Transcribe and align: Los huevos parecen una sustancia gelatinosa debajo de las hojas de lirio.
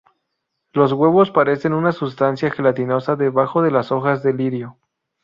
Los 0.73 0.93
huevos 0.93 1.29
parecen 1.29 1.73
una 1.73 1.91
sustancia 1.91 2.49
gelatinosa 2.49 3.15
debajo 3.15 3.61
de 3.61 3.69
las 3.69 3.91
hojas 3.91 4.23
de 4.23 4.33
lirio. 4.33 4.79